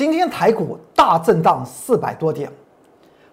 [0.00, 2.50] 今天台股大震荡四百多点，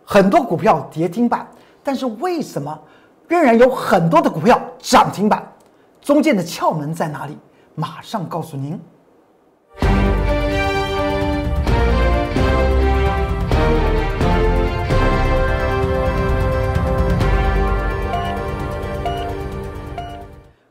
[0.04, 1.48] 很多股票跌停板，
[1.82, 2.78] 但是为什么
[3.26, 5.42] 仍然有很多的股票涨停板？
[6.02, 7.38] 中间的窍门在哪里？
[7.74, 8.78] 马上告诉您。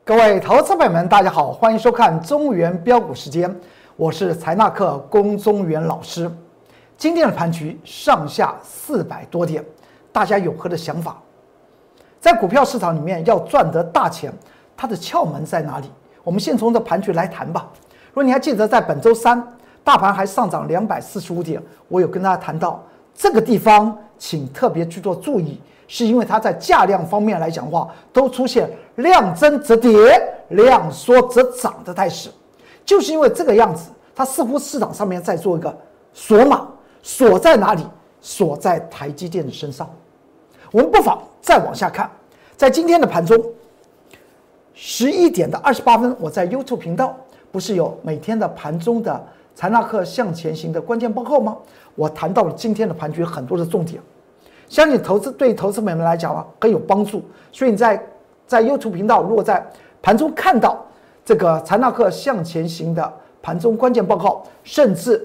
[0.05, 3.53] 各位投资朋友们，大家好，欢迎收看中原标股时间，
[3.97, 6.31] 我是财纳克龚中原老师。
[6.99, 9.65] 今天的盘局上下四百多点，
[10.11, 11.19] 大家有何的想法？
[12.21, 14.31] 在股票市场里面要赚得大钱，
[14.75, 15.89] 它的窍门在哪里？
[16.23, 17.67] 我们先从这盘局来谈吧。
[18.09, 19.43] 如果你还记得，在本周三
[19.83, 22.83] 大盘还上涨两百四十五点，我有跟大家谈到
[23.15, 25.59] 这个地方，请特别去做注意。
[25.87, 32.29] 是因为它在价量方面来讲的话，都出现量增则跌、量缩则涨的态势，
[32.87, 35.77] 就是因为这个样子，它似乎市场上面在做一个
[36.13, 36.65] 锁码，
[37.03, 37.85] 锁在哪里？
[38.21, 39.87] 锁在台积电的身上。
[40.71, 42.09] 我们不妨再往下看，
[42.55, 43.37] 在今天的盘中，
[44.73, 47.15] 十一点的二十八分，我在 YouTube 频道
[47.51, 51.57] 不是有每天的盘中的财纳克向前行的关键报告吗？
[51.95, 54.01] 我谈到了今天的盘局很多的重点。
[54.69, 58.01] 相信投资对投资朋友们来讲啊很有帮助，所以你在
[58.45, 59.65] 在 YouTube 频道，如果在
[60.01, 60.85] 盘中看到
[61.27, 65.21] 这个财纳克向前行的盘中关键报告，甚至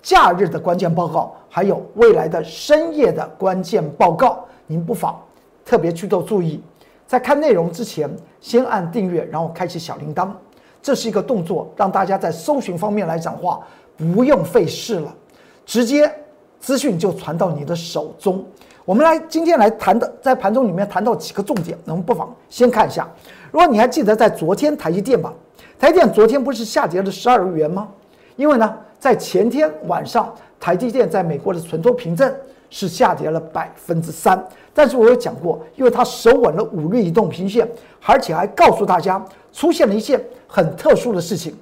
[0.00, 5.20] 假日的关键报告，还有未来的深夜的关键报告，您不妨
[5.62, 6.58] 特别去做注意。
[7.06, 10.30] 在看内容之前，先按订阅，然后开启小铃铛，
[10.80, 13.60] 这是一个动作，让大家在搜寻方面来讲话
[13.94, 15.14] 不用费事了，
[15.66, 16.10] 直接
[16.60, 18.42] 资讯就传到你的手中。
[18.86, 23.06] 我们来今天来谈的，在盘中里面谈到几个重点，我们不妨先看一下。
[23.50, 25.30] 如果你还记得在昨天台积电吧，
[25.82, 27.88] 台积电昨天不是下跌了十二元吗？
[28.36, 32.32] 因为呢，在前天晚上，台积电在美国的存托凭证
[32.70, 34.40] 是下跌了百分之三。
[34.72, 37.68] 但是我有讲过，因为它守稳了五日移动平线，
[38.06, 39.20] 而且还告诉大家
[39.52, 41.52] 出现了一件很特殊的事情，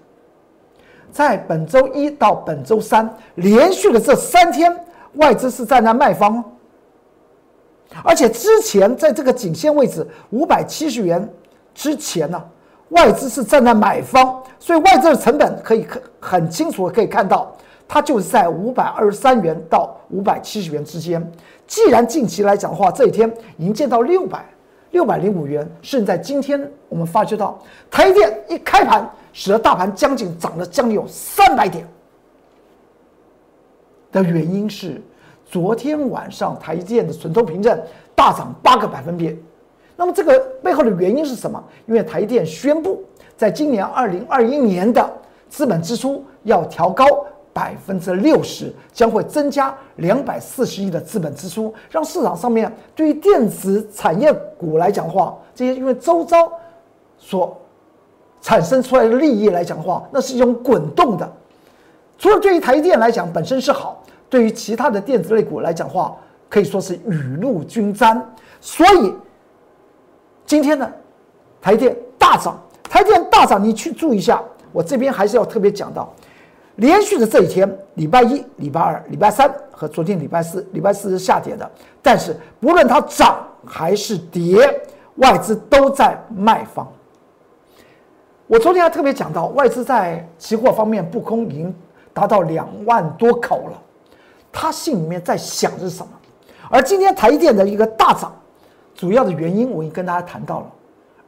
[1.10, 6.44] 在本周一到本周三连续的这三天，外资是站在卖方。
[8.04, 11.26] 而且之前在这个颈线位置五百七十元
[11.74, 12.44] 之前呢，
[12.90, 17.52] 外资是站在买方，所以外资的成本可以很很清楚的可以看到，
[17.88, 21.20] 它就是在五百二十三元到五百七十元之间。
[21.66, 24.44] 既然近期来讲的话，这一天已经见到六百
[24.90, 27.58] 六百零五元，甚至在今天我们发觉到
[27.90, 31.86] 台积电一开盘，使得大盘将近涨了将近有三百点
[34.12, 35.02] 的原因是。
[35.52, 37.76] 昨天晚上台积电的存托凭证
[38.14, 39.36] 大涨八个百分点，
[40.00, 41.62] 那么这个背后的原因是什么？
[41.84, 43.04] 因为台电宣布，
[43.36, 45.06] 在今年二零二一年的
[45.50, 47.04] 资本支出要调高
[47.52, 56.50] 百分之六十，将会增加两百四十亿的资本支出，让市场上面对于电子产业股来讲的话，这些因为周遭
[57.18, 57.54] 所
[58.40, 61.30] 产生出来的利益来讲的话，那是一种滚动的。
[62.16, 64.02] 除了对于台电来讲本身是好。
[64.30, 66.16] 对于其他的电子类股来讲的话，
[66.48, 68.34] 可以说是雨露均沾。
[68.62, 69.12] 所以
[70.50, 70.92] 今天呢，
[71.62, 74.42] 台电大涨，台电大涨，你去注意一下。
[74.72, 76.12] 我这边还是要特别讲到，
[76.74, 81.70] 连续的这一天，礼拜一、礼拜二、礼拜三和昨天礼拜四，礼拜四是下跌的。
[82.02, 84.68] 但是不论它涨还是跌，
[85.18, 86.84] 外资都在卖方。
[88.48, 91.72] 我昨天还特别讲到，外资在期货方面不空已经
[92.12, 93.80] 达到两万多口了。
[94.50, 96.10] 他心里面在想的是什么？
[96.68, 98.34] 而今天台电的一个大涨，
[98.94, 100.72] 主要的原因我已经跟大家谈到了。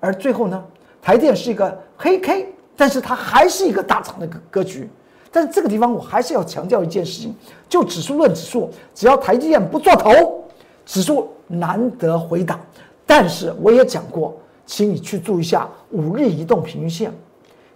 [0.01, 0.63] 而最后呢，
[1.01, 4.89] 台电是一个黑 K，但是它还是一个大涨的格格局。
[5.31, 7.35] 但是这个地方我还是要强调一件事情：
[7.69, 10.45] 就指数论指数，只要台积电不做头，
[10.85, 12.61] 指数难得回档。
[13.07, 14.35] 但是我也讲过，
[14.67, 17.13] 请你去注意一下五日移动平均线，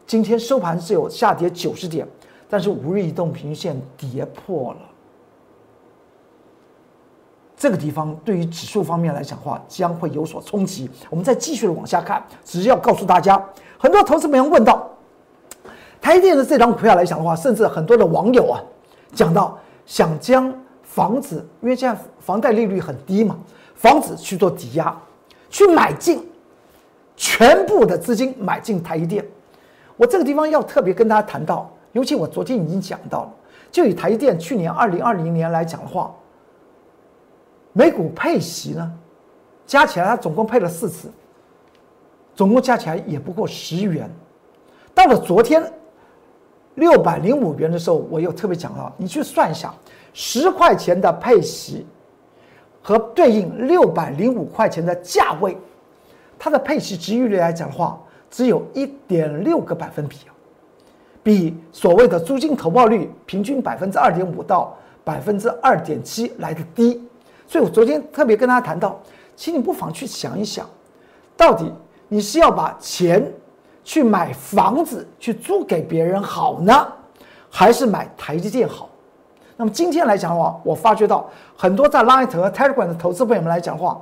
[0.07, 2.07] 今天收盘是有下跌九十点，
[2.49, 4.81] 但是五日移动平均线跌破了。
[7.57, 10.91] 这个地方对于指数方面来讲的话，将会有所冲击。
[11.09, 13.43] 我们再继续的往下看，只是要告诉大家，
[13.79, 14.87] 很多投资朋友问到
[16.03, 18.61] 台电的这张股票来讲的话，甚至很多的网友啊，
[19.15, 23.39] 讲到想将房子，因为现在房贷利率很低嘛，
[23.75, 24.95] 房子去做抵押，
[25.49, 26.23] 去买进
[27.17, 29.25] 全部的资金买进台积电。
[29.97, 33.33] 我这个地方要特别跟大家谈到，尤其我昨天已经讲到了，
[33.73, 36.15] 就以台积电去年二零二零年来讲的话。
[37.77, 38.91] 每股配息呢，
[39.67, 41.11] 加起来它总共配了四次，
[42.35, 44.11] 总共加起来也不过十元。
[44.95, 45.63] 到了昨天
[46.77, 49.75] 六百零五元的时候，我又特别讲了，你去算一下，
[50.15, 51.87] 十块钱的配息
[52.81, 55.55] 和对应六百零五块钱的价位，
[56.39, 58.01] 它的配息值域率来讲的话，
[58.31, 60.33] 只有一点六个百分比啊，
[61.23, 64.75] 比所谓的租金投报率平均百分之二点五到
[65.05, 67.06] 百分之二点七来的低。
[67.49, 69.01] 所以我昨天特别跟大家谈到，
[69.37, 70.69] 请你不妨去想一想，
[71.37, 71.73] 到底
[72.09, 73.33] 你是要把钱
[73.85, 76.87] 去买房子去租给别人好呢，
[77.49, 78.89] 还是买台积电好？
[79.57, 84.01] 那么今天来讲的话，我发觉到很多在 Light 和 Telegram 的投资朋友们来讲的话，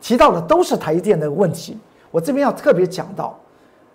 [0.00, 1.78] 提到的都是台积电的问题。
[2.10, 3.38] 我这边要特别讲到，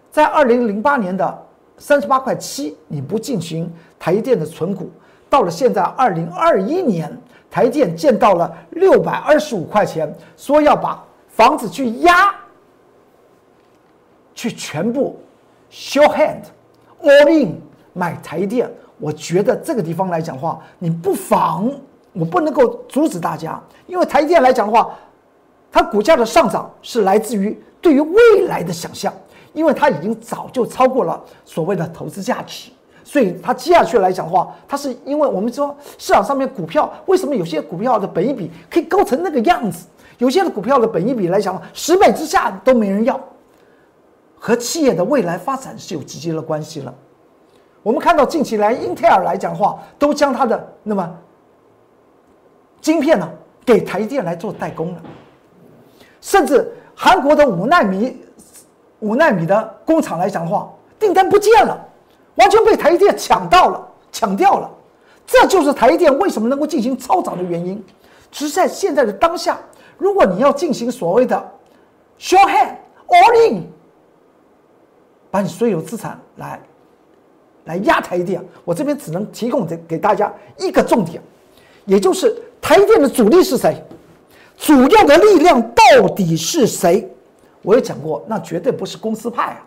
[0.09, 1.45] 在二零零八年的
[1.77, 3.69] 三十八块七，你不进行
[3.99, 4.89] 台积电的存股，
[5.29, 7.11] 到了现在二零二一年。
[7.49, 12.35] 台电见到了六百二十五块钱，说要把房子去压，
[14.33, 15.19] 去全部
[15.71, 16.43] show hand
[17.01, 17.61] all in
[17.93, 18.69] 买台电。
[18.97, 21.71] 我觉得这个地方来讲的话，你不妨，
[22.13, 24.93] 我不能够阻止大家，因为台电来讲的话，
[25.71, 29.13] 它股价的上涨是来自于对于未来的想象，
[29.53, 32.71] 因为它已经早就超过了所谓的投资价值。
[33.07, 39.85] 所以它接下去来讲的话，它是因为我们说市场上面股票为什么有些股票的本一比可以高成那个样子，
[40.17, 43.17] 有些的股票的本一比来讲十倍之下都没人要，
[44.39, 46.91] 和企业的未来发展是有直接的关系了。
[47.83, 51.15] 我们看到近期来英特尔来讲的话，都将它的那么
[52.81, 53.29] 晶片呢
[53.63, 55.01] 给台积电来做代工了，
[56.21, 58.17] 甚至韩国的五纳米
[58.99, 60.67] 五纳米的工厂来讲的话，
[60.97, 61.79] 订单不见了。
[62.35, 64.69] 完全被台积电抢到了，抢掉了，
[65.25, 67.83] 这就是台积电为什么能够进行超涨的原因。
[68.31, 69.57] 只是在现在的当下，
[69.97, 71.51] 如果你要进行所谓的
[72.19, 72.75] “short hand
[73.07, 73.63] all in”，
[75.31, 76.61] 把你所有资产来
[77.63, 81.21] 来压台积电，我这边只能提供给给大家一个重点，
[81.85, 83.81] 也就是台积电的主力是谁，
[84.57, 87.09] 主要的力量到底是谁？
[87.61, 89.65] 我也讲过，那绝对不是公司派啊。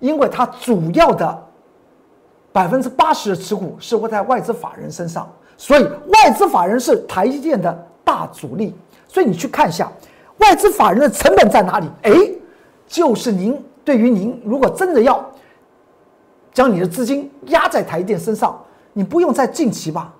[0.00, 1.46] 因为它主要的
[2.52, 8.74] 百分之八十的持股是会在外资法人身上，所以外资法人是台积电的大主力。
[9.06, 9.90] 所以你去看一下
[10.38, 11.88] 外资法人的成本在哪里？
[12.02, 12.12] 哎，
[12.86, 15.24] 就是您对于您如果真的要
[16.52, 18.60] 将你的资金压在台积电身上，
[18.92, 20.12] 你不用再近期吧，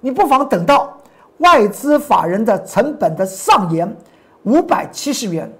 [0.00, 0.96] 你不妨等到
[1.38, 3.96] 外资法人的成本的上沿
[4.44, 5.52] 五百七十元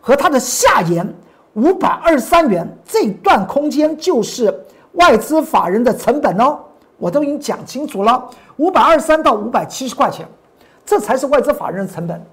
[0.00, 1.06] 和它的下沿。
[1.54, 4.52] 五百二十三元这段空间就是
[4.92, 6.58] 外资法人的成本哦，
[6.98, 10.26] 我都已经讲清楚了，五百二十三到五百七十块钱，
[10.84, 12.24] 这才是外资法人的成本。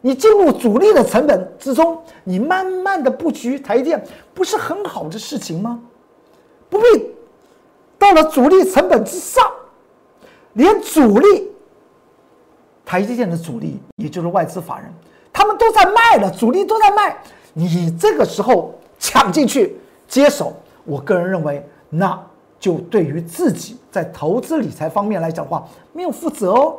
[0.00, 5.78] 你进入主力的成本之中，你慢慢的布局台积电，不是很好的事情吗？
[6.68, 6.84] 不必
[7.98, 9.44] 到了主力成本之上，
[10.54, 11.52] 连主力
[12.84, 14.92] 台积电的主力，也就是外资法人，
[15.32, 17.16] 他们都在卖了，主力都在卖。
[17.52, 19.76] 你这个时候抢进去
[20.08, 20.52] 接手，
[20.84, 22.18] 我个人认为，那
[22.58, 26.76] 就对于自己在投资理财方面来讲的话，没有负责哦。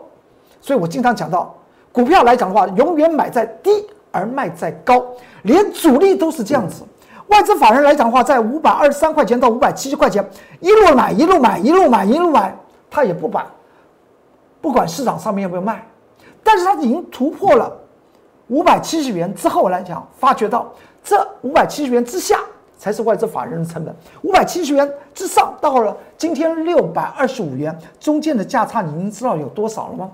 [0.62, 1.56] 所以我经常讲到，
[1.92, 3.70] 股票来讲的话，永远买在低
[4.12, 5.04] 而卖在高，
[5.44, 6.84] 连主力都是这样子。
[7.28, 10.28] 外资法人来讲的话，在五百二十三块钱到五百七十块钱，
[10.60, 12.56] 一路买一路买一路买一路买，
[12.90, 13.46] 他也不管，
[14.62, 15.86] 不管市场上面有没有卖，
[16.44, 17.72] 但是他已经突破了。
[18.54, 20.72] 五百七十元之后来讲，发觉到
[21.04, 22.38] 这五百七十元之下
[22.78, 30.12] 才是外资法人的成本，五百七十元之上到了今天六百二十五元，中间的价差你们知道有多少了吗？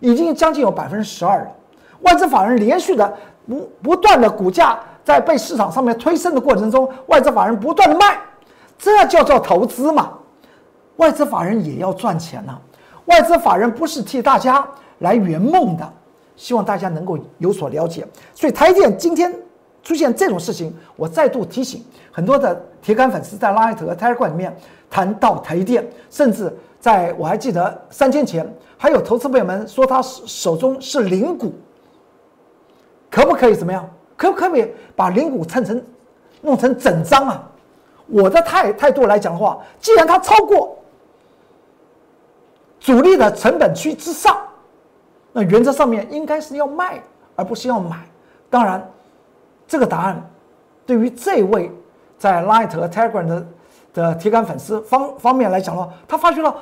[0.00, 1.50] 已经将近有百分之十二了。
[2.00, 3.14] 外资法人连续的
[3.46, 8.18] 不不断的股价在被市场上面推升的过程中，外资法人不断的卖，
[8.78, 10.12] 这叫做投资嘛？
[10.96, 12.58] 外资法人也要赚钱呐，
[13.04, 14.66] 外资法人不是替大家
[15.00, 15.92] 来圆梦的。
[16.36, 19.32] 希望大家能够有所了解，所以台电今天
[19.82, 24.56] 出现这种事情，我再度提醒很多的铁杆粉丝在拉艾特和泰尔冠里面
[24.90, 31.52] 谈到台电，甚至在我还记得三天前还有投资朋友们说他手中是零股，
[33.10, 33.88] 可不可以怎么样？
[34.16, 35.82] 可不可以把零股称成
[36.40, 37.50] 弄成整张啊？
[38.06, 40.76] 我的态态度来讲的话，既然它超过
[42.80, 44.36] 主力的成本区之上。
[45.36, 47.02] 那原则上面应该是要卖，
[47.34, 48.06] 而不是要买。
[48.48, 48.88] 当然，
[49.66, 50.24] 这个答案
[50.86, 51.70] 对于这位
[52.16, 53.46] 在 Light 和 Telegram 的
[53.92, 56.54] 的铁杆粉丝方方面来讲的话，他发觉了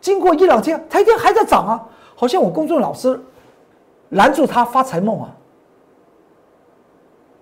[0.00, 3.20] 经过一两天，台电还在涨啊，好像我公众老师
[4.10, 5.34] 拦住他发财梦啊。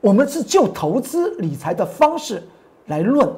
[0.00, 2.42] 我们是就投资理财的方式
[2.86, 3.30] 来论，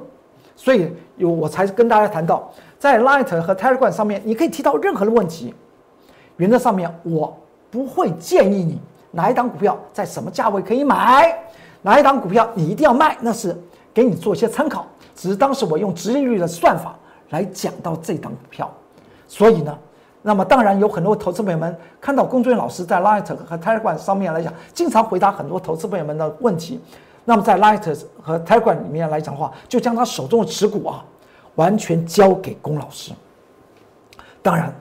[0.54, 5.52] 所以有我才跟大家谈到，在 Light 和 Telegram 上面，你可以提到任何的问题，
[6.40, 7.36] 原则上面我
[7.70, 8.80] 不会建议你
[9.10, 11.38] 哪一档股票在什么价位可以买，
[11.82, 13.54] 哪一档股票你一定要卖，那是
[13.92, 14.86] 给你做一些参考。
[15.14, 16.96] 只是当时我用直利率的算法
[17.28, 18.72] 来讲到这档股票，
[19.28, 19.78] 所以呢，
[20.22, 26.80] 那么当然有很多投资朋友们看到龚俊老师在 Light 和 Telegram 上面来讲，经常回答很多投资朋友们的问题。
[27.26, 31.04] 那么在 Light 和 Telegram 里面来讲的话，就将他手中的持股啊，
[31.56, 33.12] 完全交给龚老师。
[34.40, 34.74] 当然，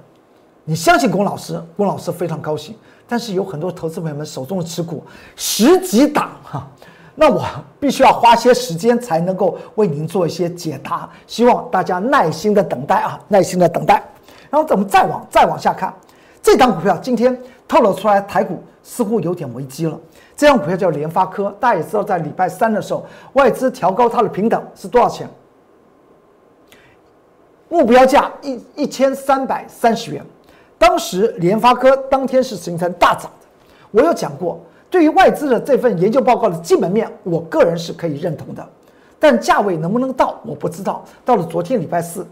[0.70, 2.76] 你相信龚老师，龚老师非常高兴。
[3.08, 5.04] 但是有很多投资朋友们手中的持股
[5.36, 6.68] 十几档哈，
[7.16, 7.44] 那我
[7.80, 11.10] 必须要花些时间才能够为您做一些解答。
[11.26, 13.96] 希望大家耐心的等待啊，耐心的等待。
[14.52, 15.92] 然后我们再往再往下看，
[16.40, 17.36] 这档股票今天
[17.68, 20.00] 透露出来，台股似乎有点危机了。
[20.38, 25.28] 这张股票叫联发科，大家也知道，在礼拜三的时候，外资调高它的平等是多少钱？
[27.70, 30.24] 目标价一一千三百三十元。
[30.80, 33.48] 当时联发科当天是形成大涨的。
[33.92, 34.60] 我有讲过，
[34.90, 38.68] 对于外资的这份研究报告的基本面，我个人是可以认同的，
[39.20, 41.06] 但价位能不能到，我不知道。
[41.24, 42.26] 到了昨天礼拜四，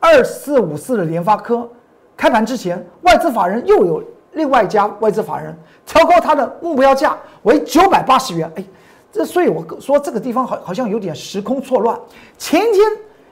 [0.00, 1.68] 二四五四的联发科
[2.16, 4.02] 开盘之前，外资法人又有。
[4.36, 8.64] 另外一家外资法人调高它的目标价为九百八十元，哎，
[9.12, 11.96] 这所以我说这个地方好好像有点时空错乱。
[12.36, 12.82] 前天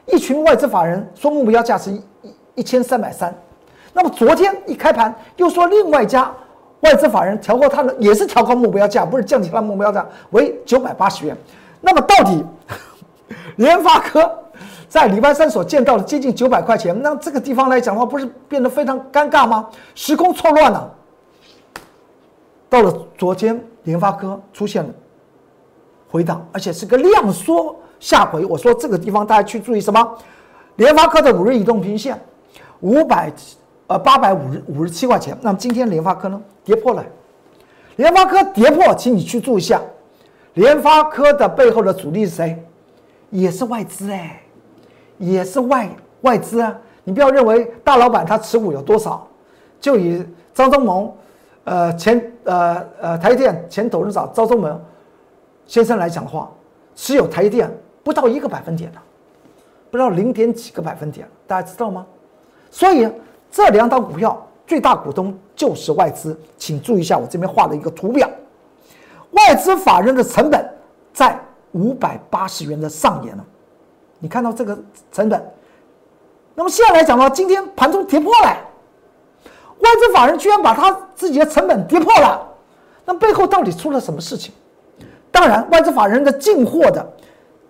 [0.06, 2.04] 一群外资法人说目标价是一
[2.54, 3.34] 一千三百三，
[3.92, 6.32] 那么昨天一开盘又说另外一家
[6.80, 11.36] 外资法人调高它的也是调高目标价，不是降低它目标价为九百八十元。
[11.80, 12.44] 那么到底
[13.56, 14.30] 联发科
[14.88, 19.68] 在礼拜三所见到的接近九百块钱，那这个地方来讲的话，不是变得非常尴尬吗？
[19.94, 20.92] 时空错乱了。
[22.68, 24.90] 到了昨天，联发科出现了
[26.10, 28.44] 回档，而且是个量缩下回。
[28.44, 30.18] 我说这个地方大家去注意什么？
[30.76, 32.18] 联发科的五日移动平线
[32.80, 33.30] 五百
[33.92, 35.36] 呃八百五十五十七块钱。
[35.42, 37.04] 那么今天联发科呢跌破了，
[37.96, 39.80] 联发科跌破，请你去注意一下，
[40.54, 42.64] 联发科的背后的主力是谁？
[43.30, 44.38] 也是外资哎。
[45.18, 45.88] 也是外
[46.22, 49.24] 外资啊，你不要认为大老板他持股有多少，
[49.80, 51.16] 就以张忠谋，
[51.62, 54.80] 呃前呃呃台电前董事长张忠谋
[55.64, 56.50] 先生来讲的话，
[56.96, 57.70] 持有台电
[58.02, 58.98] 不到一个百分点的，
[59.92, 62.04] 不知道零点几个百分点，大家知道吗？
[62.68, 63.08] 所以
[63.52, 68.28] 这两档股票最大股东就是外资，请注意一下我这边画的一个图表，
[69.32, 70.66] 外资法人的成本
[71.12, 71.38] 在
[71.72, 73.44] 五百八十元的上沿了。
[74.18, 74.76] 你看到这个
[75.12, 75.52] 成本，
[76.54, 78.56] 那么现在来讲呢，今天盘中跌破了，
[79.80, 82.40] 外资法人居然把他自己的成本跌破了，
[83.04, 84.54] 那背后到底出了什么事情？
[85.30, 87.06] 当然，外资法人的进货的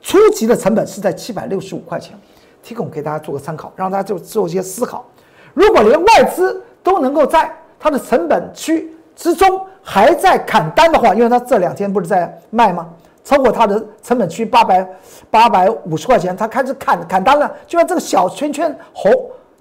[0.01, 2.17] 初级的成本是在七百六十五块钱，
[2.63, 5.05] 提供给大家做个参考，让大家就做一些思考。
[5.55, 12.89] 如果连外资都能够在它的成本区之中还在砍单的话，因为它这两天不是在卖吗？
[13.25, 14.85] 超过它的成本区八百
[15.31, 17.49] 八百五十块钱，他开始砍砍单了。
[17.67, 19.13] 就在这个小圈圈红，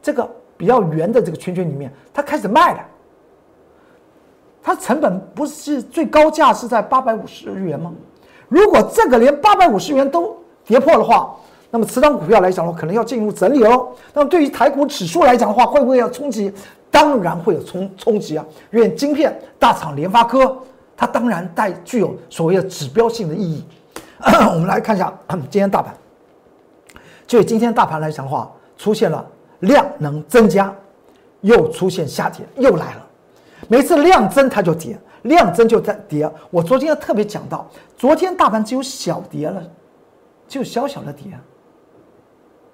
[0.01, 2.79] 这个比较圆的这个圈圈里面，他开始卖了。
[4.63, 7.91] 它成本不是最高价是在八百五十元吗？
[8.48, 11.36] 如果这个连八百五十元都跌破的话，
[11.72, 13.90] 那么此档股票来讲的话，可能要进入整理哦。
[14.13, 16.54] 那么对于台股指数来讲的话，会不会要冲击？
[16.92, 18.46] 当然会有冲冲击啊！
[18.72, 20.56] 因为晶片大厂联发科。
[20.98, 23.66] 它当然带具有所谓的指标性的意义。
[24.54, 25.12] 我们来看一下
[25.50, 25.92] 今天大盘，
[27.25, 29.25] 就今天大盘来讲的话，出现了
[29.62, 30.72] 量能增加，
[31.40, 33.08] 又出现下跌，又来了。
[33.68, 36.32] 每次量增它就跌，量增就在跌。
[36.51, 39.63] 我昨天特别讲到，昨天大盘只有小跌了，
[40.48, 41.32] 就小小的跌。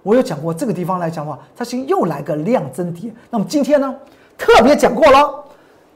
[0.03, 3.13] 我有讲过这个地方来讲的话，它是又来个量增跌。
[3.29, 3.93] 那么今天呢，
[4.37, 5.43] 特别讲过了，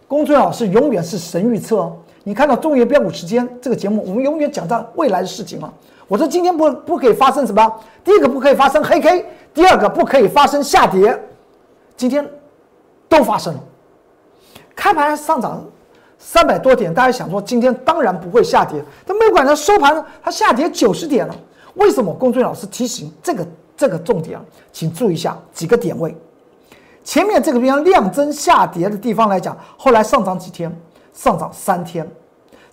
[0.08, 1.98] 公孙老师永远是神预测哦。
[2.24, 5.72] 你看到中原标股时间这个节目，我们永远讲到未来的事情嘛。
[6.08, 7.80] 我说今天不不可以发生什么？
[8.04, 11.18] 第一个不可以发生黑 K，第二个不可以发生下跌。
[11.96, 12.28] 今天
[13.08, 13.60] 都发生了，
[14.76, 15.64] 开盘上涨
[16.20, 21.36] 三百多点，大家想说今天当然不会下跌，但没有管它收盘，它下跌九十点了。
[21.76, 22.14] 为什么？
[22.14, 23.48] 龚俊老师提醒这个
[23.82, 24.40] 这个重点，
[24.72, 26.16] 请注意一下几个点位。
[27.04, 30.72] 前面这个地方量增下跌的地方来讲，后来上涨几天？
[31.12, 32.08] 上涨三天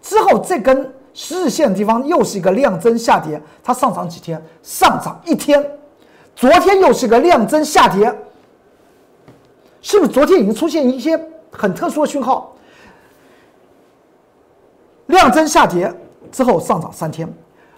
[0.02, 4.38] 之后，这根日线的地方又是一个量增下跌，它上涨几天？
[4.62, 5.64] 上涨一天。
[6.36, 8.14] 昨天又是个量增下跌，
[9.80, 11.18] 是不是昨天已经出现一些
[11.50, 12.54] 很特殊的讯号？
[15.06, 15.90] 量增下跌
[16.30, 17.26] 之后上涨三天，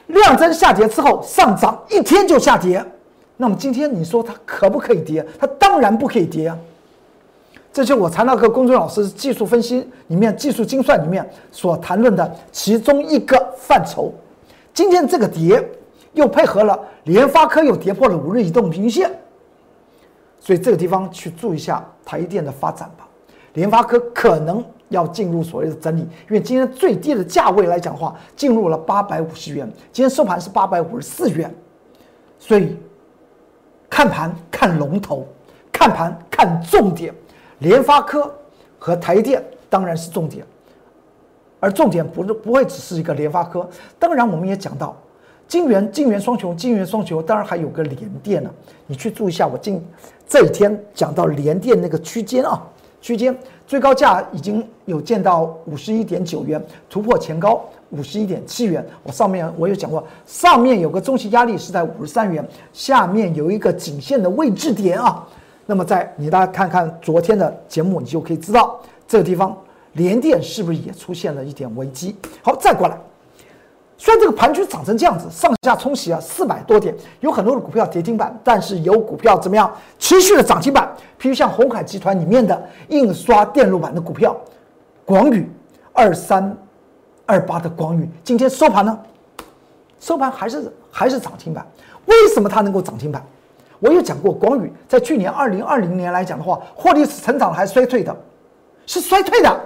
[0.08, 2.84] 量增下跌之后上涨一天就下跌，
[3.40, 5.26] 那么今天你说它可不可以跌？
[5.38, 6.58] 它当然不可以跌啊！
[7.72, 14.12] 这就是我财纳课公众老师技术分析里面技术精算里面所谈论的其中一个范畴。
[14.74, 15.66] 今天这个跌
[16.12, 19.10] 又配合了联发科又跌破了五日移动平均线，
[20.38, 23.08] 所以这个地方去注意一下台电的发展吧。
[23.54, 31.50] 联发科可能要进入所谓的整理，因为今天最低的价位来讲话，进入了八百五十元，今天收盘是八百五十四元，
[32.38, 32.76] 所以
[33.90, 35.26] 看盘看龙头，
[35.70, 37.12] 看盘看重点，
[37.58, 38.32] 联发科
[38.78, 40.46] 和台电当然是重点，
[41.58, 43.68] 而重点不是不会只是一个联发科，
[43.98, 44.96] 当然我们也讲到
[45.48, 48.50] 金元金元双雄，金元双雄当然还有个联电呢，
[48.86, 49.84] 你去注意一下，我今
[50.26, 52.62] 这几天讲到联电那个区间啊。
[53.00, 58.84] 区间最高价已经有见到五十一点九元，突破前高五十一点七元。
[59.02, 65.26] 我上面我有讲过，上面有个中期压力是在五十三元，下面有一个颈线的位置点啊。
[65.66, 69.56] 那么在你大家看看昨天的节目，你就可以知道这个地方
[69.92, 72.14] 连电是不是也出现了一点危机。
[72.42, 72.98] 好，再过来。
[74.02, 80.90] 虽然这个盘区涨成这样子，上下冲洗了四百多点，有很多的股票跌停板，但是有股票怎么样持续的涨停板？
[81.20, 84.34] 譬如像红海集团里面的印刷电路板的股票，
[85.04, 85.46] 广宇
[85.92, 86.56] 二三
[87.26, 88.98] 二八的广宇，今天收盘呢？
[89.98, 91.66] 收盘还是还是涨停板？
[92.06, 93.22] 为什么它能够涨停板？
[93.80, 98.16] 我有讲过，广宇在去年二零二零年来讲的话，获利是成长还是衰退的？
[98.86, 99.60] 是衰退的，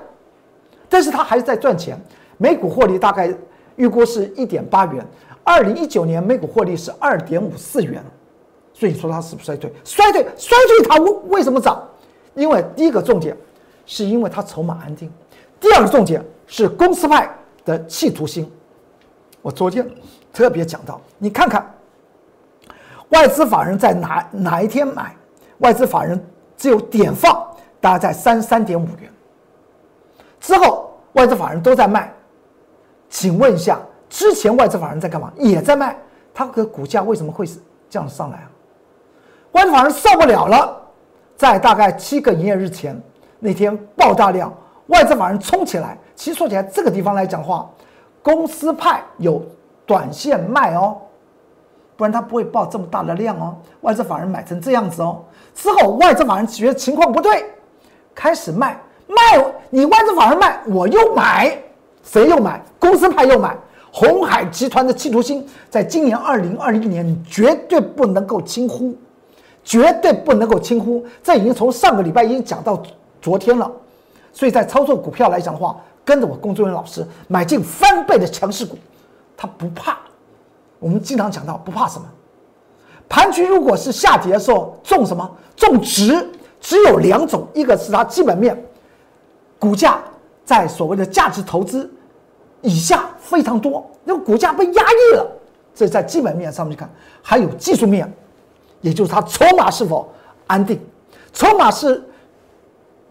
[0.88, 1.96] 但是它还是在赚钱，
[2.36, 3.32] 每股获利大概。
[3.76, 5.06] 预估是一点八元，
[5.42, 8.04] 二零一九年每股获利是二点五四元，
[8.72, 9.72] 所以你说它是不是衰退？
[9.84, 11.82] 衰退，衰退它为为什么涨？
[12.34, 13.36] 因为第一个重点
[13.86, 15.10] 是因为它筹码安定，
[15.60, 17.28] 第二个重点是公司派
[17.64, 18.50] 的企图心。
[19.42, 19.88] 我昨天
[20.32, 21.74] 特别讲到，你看看
[23.10, 25.14] 外资法人在哪哪一天买？
[25.58, 26.20] 外资法人
[26.56, 27.46] 只有点放，
[27.80, 29.10] 大概在三三点五元，
[30.40, 32.12] 之后外资法人都在卖。
[33.14, 33.78] 请问一下，
[34.10, 35.32] 之前外资法人在干嘛？
[35.36, 35.96] 也在卖，
[36.34, 38.50] 它的股价为什么会是这样上来啊？
[39.52, 40.76] 外资法人受不了了，
[41.36, 43.00] 在大概七个营业日前
[43.38, 44.52] 那天爆大量，
[44.88, 45.96] 外资法人冲起来。
[46.16, 47.70] 其实说起来，这个地方来讲话，
[48.20, 49.40] 公司派有
[49.86, 50.96] 短线卖哦，
[51.96, 53.56] 不然他不会爆这么大的量哦。
[53.82, 55.22] 外资法人买成这样子哦，
[55.54, 57.44] 之后外资法人觉得情况不对，
[58.12, 61.56] 开始卖卖，你外资法人卖，我又买。
[62.04, 62.62] 谁又买？
[62.78, 63.56] 公司派又买。
[63.90, 68.92] 红海集团的企图心，在今年二零二零年绝对不能够轻忽，
[69.62, 71.04] 绝对不能够轻忽。
[71.22, 72.82] 这已经从上个礼拜已经讲到
[73.22, 73.70] 昨天了，
[74.32, 78.76] 所以在操作股票来讲的话，跟着我工作人员老师买进翻倍的强势股，
[79.36, 79.96] 他不怕。
[80.80, 82.04] 我们经常讲到不怕什么？
[83.08, 85.30] 盘局如果是下跌的时候，重什么？
[85.54, 86.28] 重值，
[86.60, 88.60] 只有两种，一个是它基本面，
[89.58, 90.02] 股价。
[90.44, 91.90] 在所谓的价值投资
[92.64, 95.30] 以下非常多，那个股价被压抑了。
[95.74, 96.90] 这在基本面上面去看，
[97.22, 98.10] 还有技术面，
[98.80, 100.10] 也就是它筹码是否
[100.46, 100.80] 安定。
[101.32, 102.02] 筹码是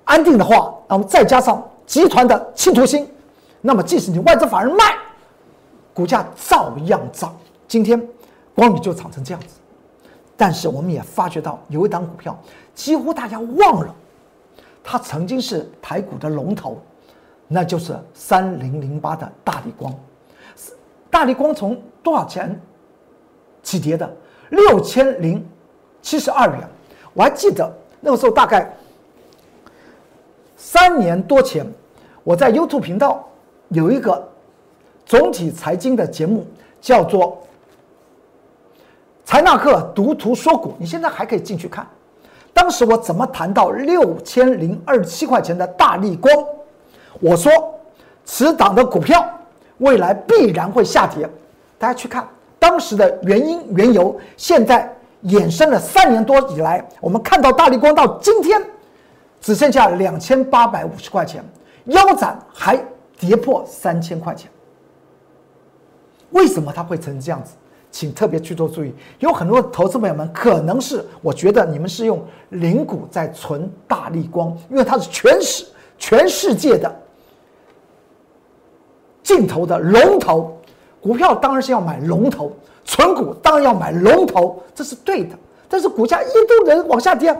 [0.05, 3.07] 安定的话，那么再加上集团的企图心，
[3.61, 4.95] 那么即使你外资法人卖，
[5.93, 7.35] 股价照样涨。
[7.67, 8.01] 今天
[8.55, 9.55] 光宇就涨成这样子，
[10.35, 12.35] 但是我们也发觉到有一档股票，
[12.73, 13.93] 几乎大家忘了，
[14.83, 16.81] 它曾经是台股的龙头。
[17.47, 19.93] 那就是三零零八的大力光，
[21.09, 22.59] 大力光从多少钱
[23.61, 24.11] 起跌的？
[24.49, 25.45] 六千零
[26.01, 26.59] 七十二元。
[27.13, 28.71] 我还记得那个时候，大概
[30.55, 31.65] 三年多前，
[32.23, 33.27] 我在 YouTube 频道
[33.69, 34.27] 有一个
[35.05, 36.45] 总体财经的节目，
[36.81, 37.19] 叫做
[39.25, 41.87] 《财纳克读图说股》，你现在还可以进去看。
[42.51, 46.31] 当时我怎么谈到六千零二十七块钱的大力光？
[47.19, 47.51] 我说，
[48.25, 49.27] 此档的股票
[49.77, 51.29] 未来必然会下跌，
[51.77, 52.27] 大家去看
[52.59, 54.19] 当时的原因缘由。
[54.37, 54.93] 现在
[55.25, 58.61] 衍生了三年多以来，我们看到大力光到今天
[59.39, 61.43] 只剩下两千八百五十块钱，
[61.85, 62.77] 腰斩还
[63.19, 64.49] 跌破三千块钱。
[66.31, 67.53] 为什么它会成这样子？
[67.91, 75.63] 请特别去做注意，有很多投资朋友们可能是我觉得你们是用零股在存大力光，因为它是全市
[75.99, 76.91] 全世界的。
[79.23, 80.55] 镜头的龙头
[81.01, 82.51] 股票当然是要买龙头，
[82.85, 85.35] 存股当然要买龙头，这是对的。
[85.67, 87.35] 但是股价一度人往下跌，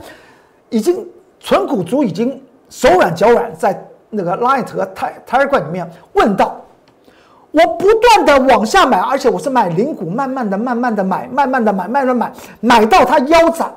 [0.70, 1.08] 已经
[1.40, 6.60] 存股族已经手软脚软，在那个 Light 和泰泰尔冠里面问到：
[7.52, 13.74] 我不断的往下买，而且我是买零股，慢慢的、慢慢的买，慢慢的买，慢慢的买，买到它腰斩。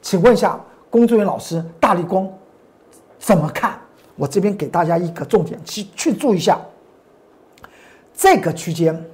[0.00, 2.28] 请问一下，工作人员老师，大力光
[3.18, 3.72] 怎么看？
[4.16, 6.58] 我这边给大家一个重点，去去注意一下
[8.22, 9.04] 这个区间，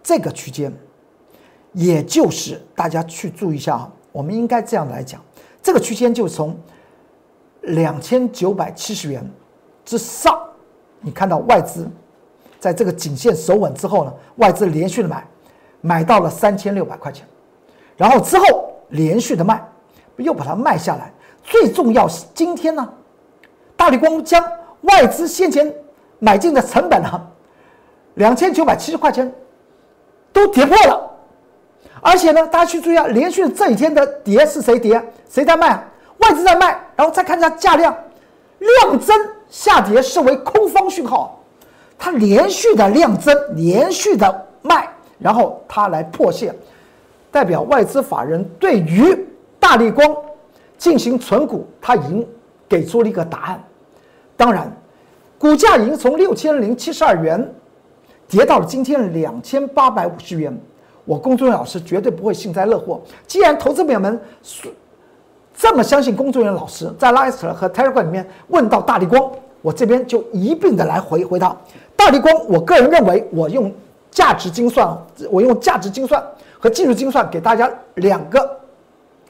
[0.00, 0.72] 这个区间，
[1.72, 3.92] 也就是大家去注意一下啊。
[4.12, 5.20] 我们应该这样来讲，
[5.60, 6.56] 这个区间就从
[7.62, 9.28] 两千九百七十元
[9.84, 10.38] 之上，
[11.00, 11.90] 你看到外资。
[12.60, 15.26] 在这个颈线守稳之后呢，外资连续的买，
[15.80, 17.26] 买到了三千六百块钱，
[17.96, 19.60] 然后之后连续的卖，
[20.16, 21.12] 又把它卖下来。
[21.42, 22.88] 最重要是今天呢，
[23.76, 24.48] 大力光将
[24.82, 25.74] 外资先前
[26.20, 27.26] 买进的成本呢，
[28.18, 29.32] 两千九百七十块钱
[30.32, 31.10] 都跌破了，
[32.00, 35.02] 而且呢，大家去注意啊，连续这几天的跌是谁跌？
[35.28, 35.82] 谁在卖？
[36.18, 37.96] 外资在卖，然后再看一下价量，
[38.58, 39.16] 量增
[39.48, 41.40] 下跌视为空方讯号。
[41.96, 46.54] 它连续的量增，连续的卖，然后它来破线，
[47.30, 49.26] 代表外资法人对于
[49.60, 50.16] 大力光
[50.76, 52.26] 进行存股，它已经
[52.68, 53.62] 给出了一个答案。
[54.36, 54.70] 当然，
[55.38, 57.48] 股价已经从六千零七十二元
[58.28, 60.56] 跌到了今天两千八百五十元。
[61.04, 63.00] 我公众员老师绝对不会幸灾乐祸。
[63.26, 64.20] 既然投资朋友们
[65.56, 71.56] 这么相信公众员老师，在 l i t e r 和 Telegram 里面问到大力光，我这边就一并的来回回答。
[71.96, 73.72] 大力光，我个人认为，我用
[74.10, 74.96] 价值精算，
[75.30, 76.22] 我用价值精算
[76.60, 78.60] 和技术精算给大家两个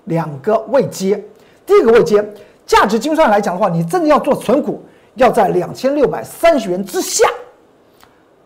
[0.04, 1.22] 两个位阶。
[1.64, 2.22] 第一个位阶，
[2.66, 4.82] 价值精算来讲的话，你真的要做存股，
[5.14, 7.24] 要在两千六百三十元之下，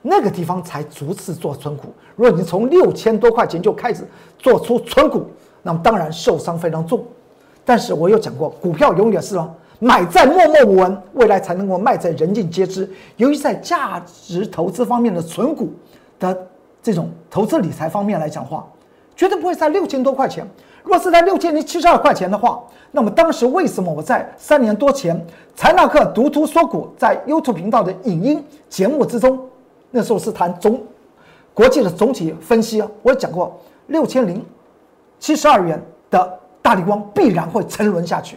[0.03, 1.85] 那个地方才逐次做存股。
[2.17, 4.05] 如果你从六千多块钱就开始
[4.39, 5.27] 做出存股，
[5.63, 7.03] 那么当然受伤非常重。
[7.65, 9.41] 但是我有讲过，股票永远是。
[9.85, 12.89] 买在默默无闻，未来才能够卖在人尽皆知。
[13.17, 15.73] 由于在价值投资方面的存股
[16.21, 16.47] 的
[16.81, 18.65] 这种投资理财方面来讲话，
[19.17, 20.49] 绝对不会在六千多块钱。
[20.85, 22.63] 若是在六千零七十二块钱的话，
[22.93, 25.21] 那么当时为什么我在三年多前
[25.57, 29.37] 财纳克读图说股在 YouTube 频道的影音节目之中，
[29.93, 30.83] 那时候是谈总
[31.55, 34.45] 国际的总体分析啊，我也讲过六千零
[35.21, 38.37] 七十二元的大力光必然会沉沦下去。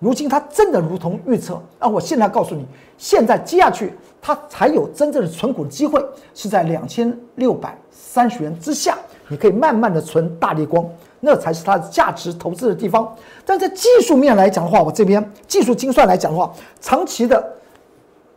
[0.00, 2.64] 如今它真的如同预测，那我现在告诉你，
[2.96, 6.00] 现在接下去它才有真正的存股的机会，
[6.34, 8.96] 是在两千六百三十元之下，
[9.26, 13.12] 你可以慢慢的存大力光，那才是它的价值投资的地方。
[13.44, 17.52] 但在技术面来讲的话，我这边技术精算来讲的话，长期的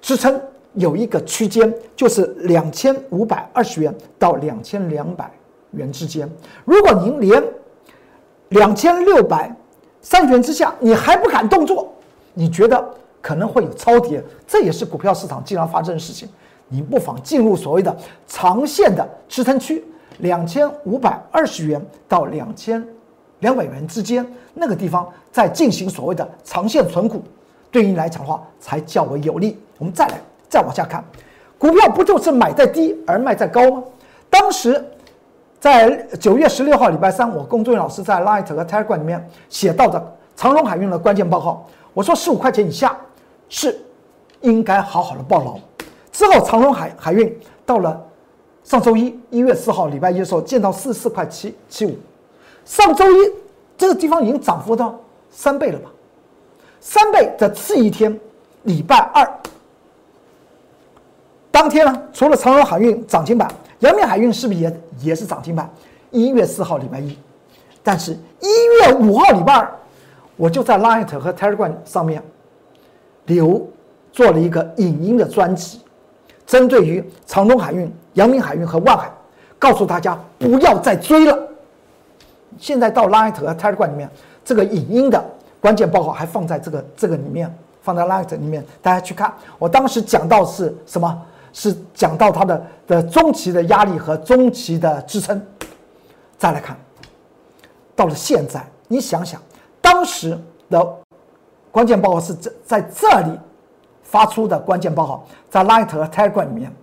[0.02, 0.42] 支撑
[0.74, 5.30] 有一个区间，就是两千五百二十元到两千两百
[5.72, 6.30] 元之间。
[6.66, 7.44] 如果您连
[8.50, 9.54] 两千六百
[10.02, 11.94] 三元之下，你还不敢动作，
[12.34, 12.84] 你觉得
[13.22, 16.28] 可能会有超跌，这也是股票市场经常发生的事情。
[16.70, 17.96] 你不妨进入所谓的
[18.28, 19.84] 长线的支撑区，
[20.20, 22.82] 两千五百二十元到两千
[23.40, 27.22] 两百元之间那个地方，再进行所谓的长线存股，
[27.70, 29.60] 对你来讲的话才较为有利。
[29.78, 31.04] 我们再来再往下看，
[31.58, 33.84] 股票不就是买在低而卖在高吗？
[34.30, 34.86] 当时。
[35.62, 40.04] 在九月十六号礼拜三，我工作老师在 Light 和 Telegram 里面写到的
[40.36, 42.98] 长荣海运的关键报告，我说十五块钱以下
[43.48, 43.80] 是
[44.40, 45.60] 应该好好的报牢。
[46.12, 48.04] 之后长荣海海运到了
[48.64, 51.96] 上周一一月四号礼拜一的时候见到四十四块七七五，
[52.66, 53.32] 上周一
[53.78, 55.92] 这个地方已经涨幅到三倍了吧？
[56.80, 58.20] 三倍的次一天
[58.64, 59.32] 礼拜二
[61.52, 63.48] 当天呢，除了长荣海运涨停板。
[63.82, 65.68] 阳明海运是不是也也是涨停板？
[66.12, 67.18] 一月四号礼拜一，
[67.82, 68.48] 但是一
[68.80, 69.72] 月五号礼拜二，
[70.38, 72.22] 我就在 Light 和 Telegram 上面
[73.26, 73.68] 留
[74.12, 75.82] 做了一个影音的专辑，
[76.46, 79.12] 针对于长东海运、阳明海运和万海，
[79.58, 81.36] 告诉大家不要再追了。
[82.60, 84.08] 现在到 Light 和 Telegram 里面，
[84.46, 85.26] 这个影音的
[85.60, 89.34] 关键报告还放在这个这个里面，放在 Light 里面，大家去看。
[89.58, 91.20] 我当时讲到是什么？
[91.54, 95.42] 是讲到它的的中期的压力和中期的支撑，
[96.38, 96.78] 再来看，
[97.96, 99.42] 到了现在，你想想，
[99.82, 100.38] 当时
[100.70, 100.98] 的
[101.72, 103.40] 关键报告是在在这里
[104.02, 106.74] 发出的关键报告，在 Light 和 Telegram 里面，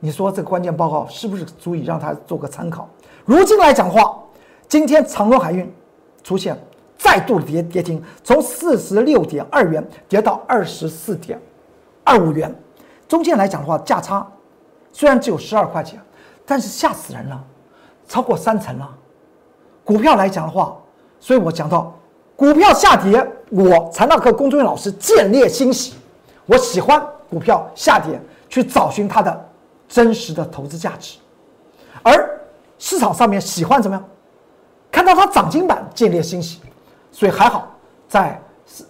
[0.00, 2.88] 你说这个关键报告是不是足以让他做个参考？
[3.24, 4.22] 如今来讲的话，
[4.68, 5.72] 今天长荣海运
[6.22, 6.58] 出现
[6.98, 11.40] 再度跌跌停，从四十六点二元跌到二十四点
[12.04, 12.54] 二五元。
[13.14, 14.26] 中间来讲的话，价差
[14.92, 16.00] 虽然只有十二块钱，
[16.44, 17.40] 但是吓死人了，
[18.08, 18.90] 超过三成了。
[19.84, 20.76] 股票来讲的话，
[21.20, 21.94] 所以我讲到
[22.34, 25.94] 股票下跌，我财纳克公众员老师见猎欣喜。
[26.46, 27.00] 我喜欢
[27.30, 29.48] 股票下跌，去找寻它的
[29.88, 31.18] 真实的投资价值，
[32.02, 32.40] 而
[32.80, 34.04] 市场上面喜欢怎么样？
[34.90, 36.60] 看到它涨停板，建立欣喜，
[37.12, 37.68] 所以还好，
[38.08, 38.42] 在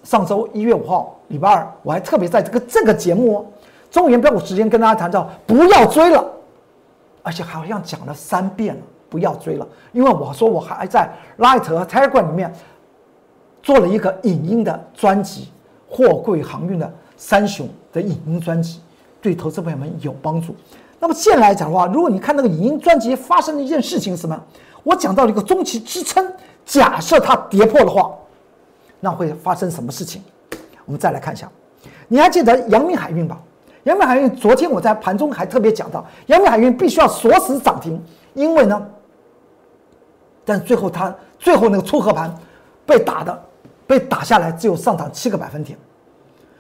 [0.03, 3.53] 上周一月五号礼拜二，我还特别在这个这个节目
[3.95, 6.27] 中原标股时间跟大家谈到不要追了，
[7.23, 12.53] 而且好像讲了三遍了，不要追了，因为我说我还在 Light 和 Telegram 里面
[13.63, 15.49] 做了一个影音的专辑，
[15.89, 18.81] 货柜航运的三雄的影音专辑，
[19.23, 20.57] 对投资朋友们有帮助。
[20.99, 24.37] 那么现在来讲的话，如果你看那个影音专辑，发生的一件事情是什么？
[24.83, 26.33] 我讲到了一个中期支撑，
[26.67, 28.13] 假设它跌破的话，
[28.99, 30.21] 那会发生什么事情？
[30.85, 31.49] 我们再来看一下，
[32.09, 33.41] 你还记得阳明海运吧？
[33.85, 38.03] 阳明海运昨天我在盘中还特别讲到，阳明海运必须要锁死涨停，
[38.35, 38.87] 因为呢，
[40.45, 42.35] 但最后它最后那个撮合盘
[42.87, 43.45] 被打的
[43.87, 45.79] 被打下来，只有上涨七个百分点。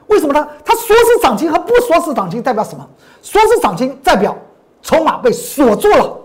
[0.07, 0.49] 为什么呢？
[0.65, 2.87] 它锁死涨停和不锁死涨停代表什么？
[3.23, 4.37] 锁死涨停代表
[4.83, 6.17] 筹码被锁住了，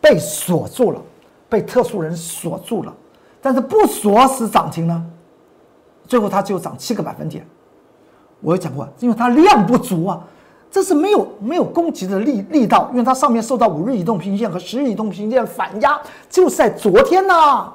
[0.00, 1.02] 被锁住了，
[1.48, 2.94] 被特殊人锁住了。
[3.42, 5.04] 但是不锁死涨停呢？
[6.06, 7.44] 最后它只有涨七个百分点。
[8.40, 10.20] 我有讲过，因为它量不足啊，
[10.70, 17.72] 这是没有没有攻击的力力道，因为它上面受到五日移动平均线和十日移动平均线反压，就是在昨天呐。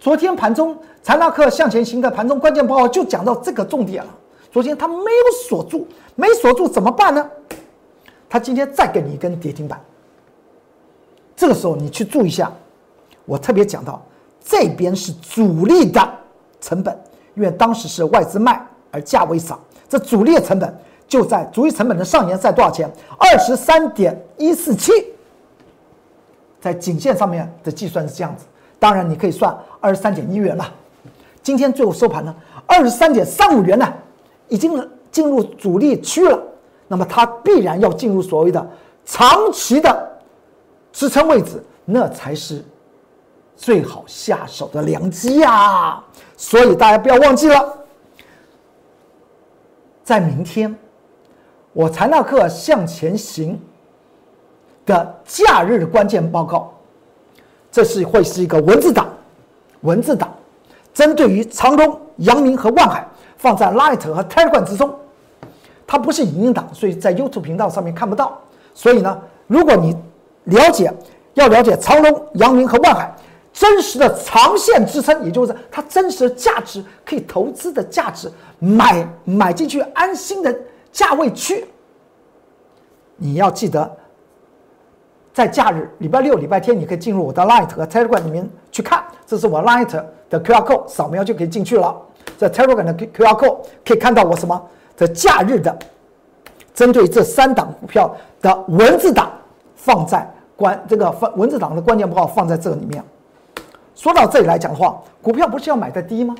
[0.00, 4.14] 昨天盘中财纳克向前行的盘中关键报告就讲到这个重点了。
[4.52, 7.28] 昨天它没有锁住，没锁住怎么办呢？
[8.28, 9.80] 它今天再给你一根跌停板。
[11.34, 12.52] 这个时候你去注意一下，
[13.24, 14.00] 我特别讲到
[14.42, 16.00] 这边是主力的
[16.60, 16.96] 成本，
[17.34, 19.58] 因为当时是外资卖而价位涨，
[19.88, 22.90] 这主力的成本就在主力成本的上沿在多少钱？
[23.18, 24.92] 二十三点一四七，
[26.60, 28.44] 在颈线上面的计算是这样子。
[28.78, 30.70] 当然，你可以算二十三点一元了。
[31.42, 32.34] 今天最后收盘呢，
[32.66, 33.92] 二十三点三五元呢，
[34.48, 36.38] 已经进入主力区了。
[36.86, 38.64] 那么它必然要进入所谓的
[39.04, 40.18] 长期的
[40.92, 42.64] 支撑位置，那才是
[43.56, 46.02] 最好下手的良机呀。
[46.36, 47.78] 所以大家不要忘记了，
[50.08, 50.74] 在明天
[51.74, 53.60] 我财纳克向前行
[54.86, 56.72] 的假日关键报告。
[57.70, 59.06] 这是会是一个文字档，
[59.82, 60.32] 文字档，
[60.94, 64.90] 针对于长隆、阳明和万海，放在 Light 和 Telegram 之中，
[65.86, 68.40] 它不是影音档，所以在 YouTube 频道上面看不到。
[68.72, 69.94] 所以呢，如果你
[70.44, 70.90] 了解，
[71.34, 73.14] 要了解长隆、阳明和万海
[73.58, 80.56] 真实的长线支撑，也就是它真实的价值，可以投资的价值，买买进去安心的
[80.92, 81.66] 价位区，
[83.16, 83.96] 你要记得。
[85.34, 89.02] 在假日，礼拜六、礼拜天，你可以进入我的 Light 和 Telegram 里面去看。
[89.26, 89.90] 这是我 Light
[90.30, 92.00] 的 QR code，扫描就可以进去了。
[92.36, 94.60] 在 Telegram 的 QR code 可以看到我什么？
[94.96, 95.76] 的假日的，
[96.74, 99.32] 针对这三档股票的文字档
[99.74, 103.02] 放在关这个放文字档的关键报告放在这里面。
[103.98, 106.32] 说到这里来讲的话，股票不是要买在低吗？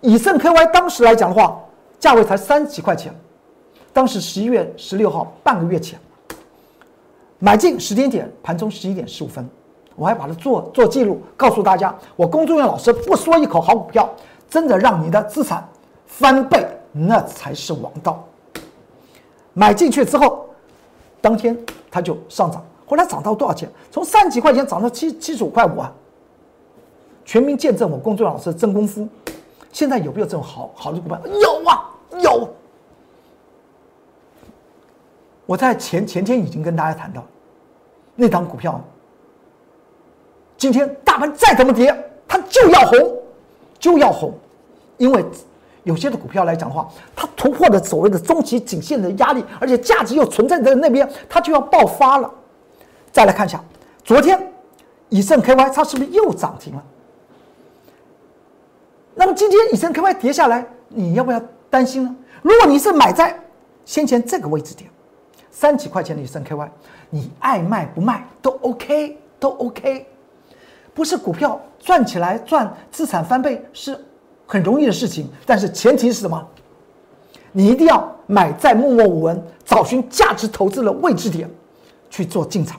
[0.00, 1.60] 以盛 KY 当时来讲的话，
[2.00, 3.14] 价位才三十几块钱，
[3.92, 5.96] 当时十一月十六号，半个月前。
[7.38, 9.48] 买进时间点盘中十一点十五分，
[9.94, 14.12] 我还把它做做记录，告诉大家，我龚忠元老师不说一口好股票，
[14.50, 15.64] 真的让你的资产
[16.04, 18.24] 翻倍，那才是王道。
[19.52, 20.48] 买进去之后，
[21.20, 21.56] 当天
[21.92, 23.70] 它就上涨，后来涨到多少钱？
[23.92, 25.92] 从三十几块钱涨到七七十五块五啊！
[27.26, 29.06] 全民见证我龚俊老师的真功夫。
[29.72, 31.20] 现在有没有这种好好的股票？
[31.26, 31.90] 有啊，
[32.22, 32.48] 有。
[35.44, 37.22] 我在前前天已经跟大家谈到，
[38.14, 38.80] 那档股票，
[40.56, 41.94] 今天大盘再怎么跌，
[42.26, 43.16] 它就要红，
[43.78, 44.32] 就要红，
[44.96, 45.24] 因为
[45.82, 52.32] 有些的股票来讲的话，它突破了所谓的中期颈线的压力，而且价值又存在在那边，它就要爆发了。
[53.12, 53.62] 再来看一下，
[54.04, 54.52] 昨天
[55.10, 56.82] 以盛 KY 它是不是又涨停了？
[59.16, 62.14] 那么今天以盛 KY 跌下来，你要不要担心呢？
[62.42, 63.36] 如果你是买在
[63.84, 64.88] 先前这个位置点。
[65.50, 66.68] 三几块钱的以盛 KY，
[67.08, 70.06] 你爱卖不卖都 OK，都 OK，
[70.92, 73.98] 不是股票赚起来赚资产翻倍是
[74.46, 76.46] 很容易的事情，但是前提是什么？
[77.52, 81.48] 你一定要买在默默无闻，找寻价值投资的位置点
[82.10, 82.76] 去做进场。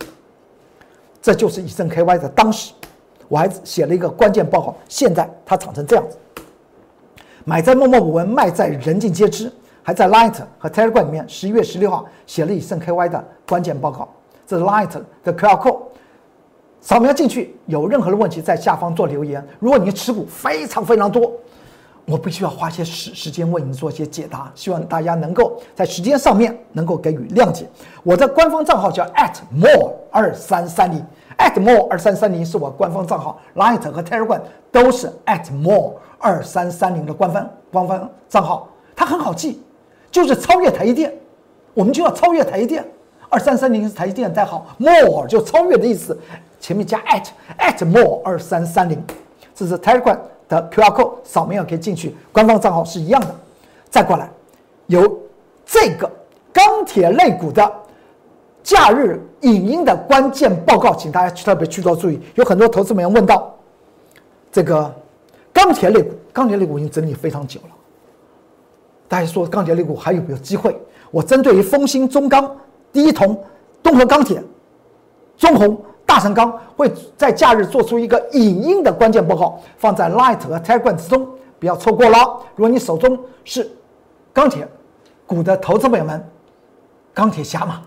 [1.19, 2.73] 这就是以盛 KY 的当时，
[3.27, 6.15] 我还写了一个关键报告，现在它涨成这样子，
[7.47, 9.49] 买在默默无闻，卖在人尽皆知。
[9.81, 14.05] 还在 Light 和 Telegram 里面，十一月十六号写了以盛 KY 的关键报告，
[14.45, 14.89] 这是 Light
[15.23, 15.77] 的 QR code，
[16.81, 19.41] 扫描进去，有任何的问题在下方做留言。
[19.59, 21.31] 如果你持股非常非常多，
[22.03, 27.65] 我必须要花些时时间为你做一些解答，希望大家能够在时间上面能够给予谅解。
[28.03, 31.01] 我的官方账号叫 at more 二三三零
[31.37, 39.61] ，at more 二三三零是我官方账号，Light 和 Telegram 都是 at more 二三三零的官方官方账号，它很好记，
[40.11, 41.13] 就是超越台积电，
[41.73, 42.85] 我们就要超越台积电。
[43.29, 46.17] 二三三零是台积电代号，more 就超越的意思，
[46.59, 49.03] 前面加 at at more 二三三零，
[49.53, 50.17] 这是 Telegram。
[50.49, 53.35] 的 QR code 扫描可以进去，官方账号是一样的。
[53.89, 54.29] 再过来，
[54.85, 55.19] 有
[55.65, 56.09] 这个
[56.53, 57.69] 钢铁类股的
[58.67, 62.19] 假日影音的关键报告，请大家去特别去做注意。
[62.35, 63.55] 有很多投资朋友问到，
[64.51, 64.93] 这个
[65.53, 67.69] 钢铁类股，钢铁类股已经整理非常久了，
[69.07, 70.77] 大家说钢铁类股还有没有机会？
[71.11, 72.57] 我针对于丰兴、中钢、
[72.91, 73.41] 第一铜、
[73.81, 74.43] 东河钢铁、
[75.37, 75.81] 中红。
[76.05, 81.27] 大成钢会在假日做出一个影音的关键报告，放在 Light 和 Telegram 之中，
[81.59, 82.17] 不要错过了。
[82.55, 83.69] 如果你手中是
[84.31, 84.65] 钢铁
[85.25, 86.25] 股的投资朋友们，
[87.13, 87.81] 钢铁侠嘛，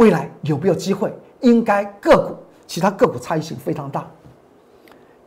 [0.00, 1.12] 未来有没有机会？
[1.40, 2.34] 应该个股，
[2.66, 4.06] 其他个股差异性非常大。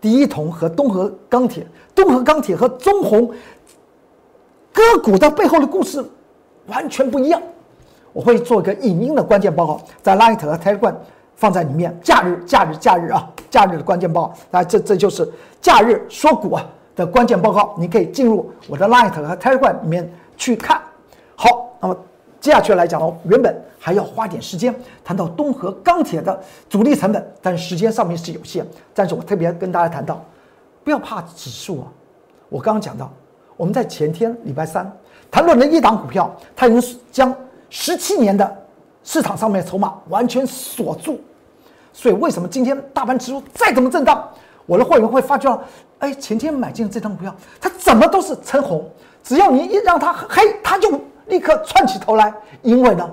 [0.02, 3.32] 第一铜和东河钢铁，东河钢铁和中红
[4.74, 6.04] 个股的背后的故事
[6.66, 7.40] 完全不一样。
[8.12, 10.96] 我会做一个影音的关键报告，在 Light 和 Telegram。
[11.36, 20.80] 放在里面，假日，假日，假日啊，假日的关键报告，那这这就是假日说股啊的关键报告，你可以进入我的 Light 和 Telegram 里面去看。
[21.36, 21.98] 好，那么
[22.44, 26.38] 接下去来讲哦，原本还要花点时间谈到东河钢铁的
[26.70, 30.22] 主力成本，但是时间上面是有限，但是我特别跟大家谈到，
[30.84, 31.88] 不要怕指数啊，
[32.50, 33.10] 我刚刚讲到，
[33.56, 34.92] 我们在前天礼拜三
[35.32, 37.34] 谈论了一档股票，它已经将
[37.70, 38.58] 十七年的
[39.06, 41.22] 市场上面筹码完全锁住。
[41.94, 44.22] 所以为什么今天大盘指数再怎么震荡，
[44.66, 45.64] 我的会员会发觉到，
[46.00, 48.86] 哎，前天买进这张股票，它怎么都是撑红，
[49.24, 50.92] 只要你一让它黑，它就
[51.28, 53.10] 立刻窜起头来，因为呢，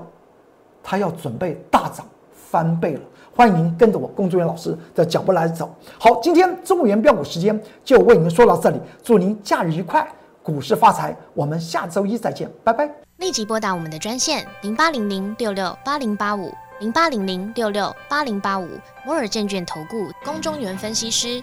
[0.83, 3.01] 它要准备大涨翻倍了。
[3.35, 5.75] 欢迎您跟着我龚作员老师的脚步来走。
[5.99, 10.07] 好，今天中午元标股时间就为您说到这里，祝您假日愉快，
[10.43, 12.91] 股市发财，我们下周一再见，拜拜。
[13.19, 16.53] 立即拨打我们的专线零八零零六六八零八五。
[16.81, 18.67] 零八零零六六八零八五
[19.05, 21.43] 摩尔证券投顾龚中原分析师，